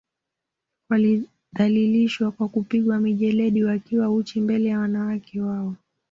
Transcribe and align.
Walidhalishwa 0.89 2.31
kwa 2.31 2.47
kupigwa 2.49 2.99
mijeledi 2.99 3.63
wakiwa 3.63 4.09
uchi 4.09 4.41
mbele 4.41 4.69
ya 4.69 4.79
wanawake 4.79 5.41
wao 5.41 5.75